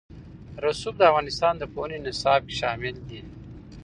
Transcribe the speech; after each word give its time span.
رسوب 0.63 0.93
د 0.97 1.01
افغانستان 1.11 1.53
د 1.57 1.63
پوهنې 1.73 1.97
نصاب 2.05 2.41
کې 2.47 2.55
شامل 2.61 2.95
دي. 3.09 3.21